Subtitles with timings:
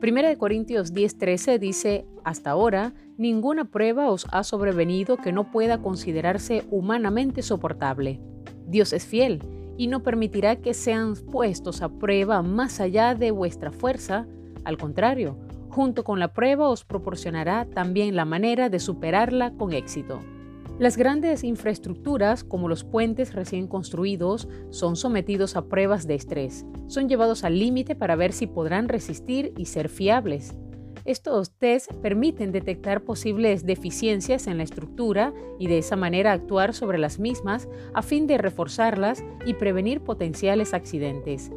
[0.00, 5.78] Primera de Corintios 10:13 dice, hasta ahora, ninguna prueba os ha sobrevenido que no pueda
[5.78, 8.20] considerarse humanamente soportable.
[8.68, 9.42] Dios es fiel
[9.76, 14.28] y no permitirá que sean puestos a prueba más allá de vuestra fuerza.
[14.62, 15.36] Al contrario,
[15.68, 20.20] junto con la prueba os proporcionará también la manera de superarla con éxito.
[20.78, 26.64] Las grandes infraestructuras, como los puentes recién construidos, son sometidos a pruebas de estrés.
[26.86, 30.54] Son llevados al límite para ver si podrán resistir y ser fiables.
[31.04, 36.98] Estos tests permiten detectar posibles deficiencias en la estructura y de esa manera actuar sobre
[36.98, 41.50] las mismas a fin de reforzarlas y prevenir potenciales accidentes.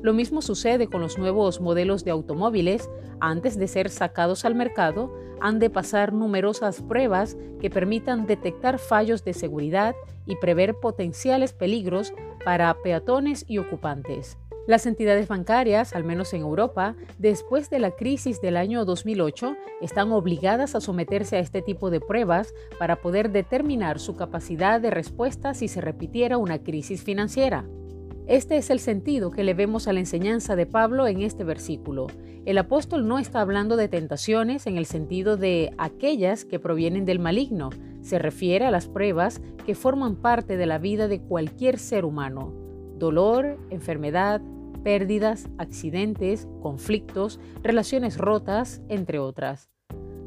[0.00, 2.88] Lo mismo sucede con los nuevos modelos de automóviles.
[3.20, 9.24] Antes de ser sacados al mercado, han de pasar numerosas pruebas que permitan detectar fallos
[9.24, 9.94] de seguridad
[10.26, 12.12] y prever potenciales peligros
[12.44, 14.38] para peatones y ocupantes.
[14.68, 20.12] Las entidades bancarias, al menos en Europa, después de la crisis del año 2008, están
[20.12, 25.54] obligadas a someterse a este tipo de pruebas para poder determinar su capacidad de respuesta
[25.54, 27.64] si se repitiera una crisis financiera.
[28.28, 32.08] Este es el sentido que le vemos a la enseñanza de Pablo en este versículo.
[32.44, 37.20] El apóstol no está hablando de tentaciones en el sentido de aquellas que provienen del
[37.20, 37.70] maligno.
[38.02, 42.52] Se refiere a las pruebas que forman parte de la vida de cualquier ser humano.
[42.98, 44.42] Dolor, enfermedad,
[44.84, 49.70] pérdidas, accidentes, conflictos, relaciones rotas, entre otras.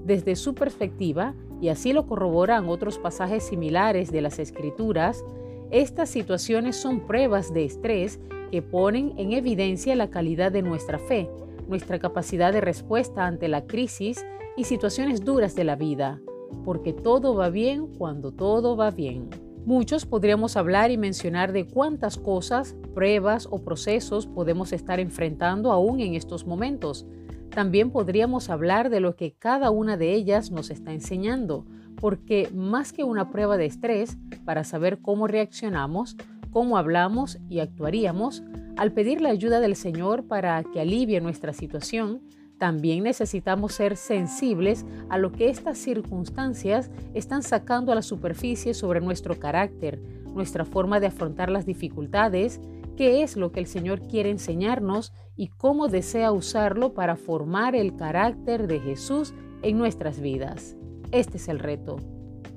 [0.06, 5.24] Desde su perspectiva, y así lo corroboran otros pasajes similares de las Escrituras,
[5.72, 8.20] estas situaciones son pruebas de estrés
[8.52, 11.30] que ponen en evidencia la calidad de nuestra fe,
[11.70, 14.26] nuestra capacidad de respuesta ante la crisis
[14.58, 16.20] y situaciones duras de la vida,
[16.66, 19.30] porque todo va bien cuando todo va bien.
[19.66, 26.02] Muchos podríamos hablar y mencionar de cuántas cosas, pruebas o procesos podemos estar enfrentando aún
[26.02, 27.06] en estos momentos.
[27.54, 31.66] También podríamos hablar de lo que cada una de ellas nos está enseñando,
[31.98, 36.16] porque más que una prueba de estrés para saber cómo reaccionamos,
[36.50, 38.42] cómo hablamos y actuaríamos,
[38.78, 42.22] al pedir la ayuda del Señor para que alivie nuestra situación,
[42.58, 49.02] también necesitamos ser sensibles a lo que estas circunstancias están sacando a la superficie sobre
[49.02, 50.00] nuestro carácter,
[50.34, 52.62] nuestra forma de afrontar las dificultades,
[52.96, 57.96] qué es lo que el Señor quiere enseñarnos y cómo desea usarlo para formar el
[57.96, 60.76] carácter de Jesús en nuestras vidas.
[61.12, 61.98] Este es el reto.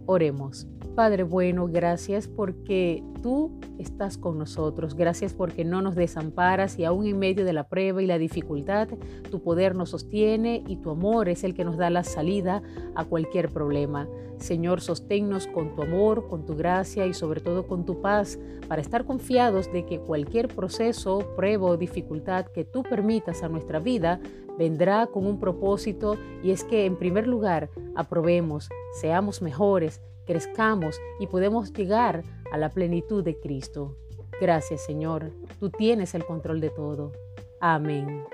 [0.07, 0.67] Oremos.
[0.95, 4.95] Padre bueno, gracias porque tú estás con nosotros.
[4.95, 8.87] Gracias porque no nos desamparas y aún en medio de la prueba y la dificultad,
[9.31, 12.61] tu poder nos sostiene y tu amor es el que nos da la salida
[12.95, 14.07] a cualquier problema.
[14.37, 18.83] Señor, sosténnos con tu amor, con tu gracia y sobre todo con tu paz para
[18.83, 24.21] estar confiados de que cualquier proceso, prueba o dificultad que tú permitas a nuestra vida
[24.59, 31.27] vendrá con un propósito y es que en primer lugar aprobemos, seamos mejores, crezcamos y
[31.27, 33.97] podemos llegar a la plenitud de Cristo.
[34.41, 37.13] Gracias Señor, tú tienes el control de todo.
[37.61, 38.25] Amén.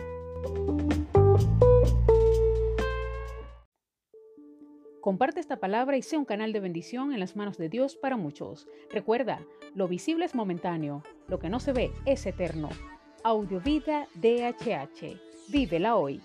[5.00, 8.16] Comparte esta palabra y sea un canal de bendición en las manos de Dios para
[8.16, 8.69] muchos.
[8.93, 9.41] Recuerda,
[9.75, 12.69] lo visible es momentáneo, lo que no se ve es eterno.
[13.25, 15.19] Audiovida DHH.
[15.49, 16.20] Vívela hoy.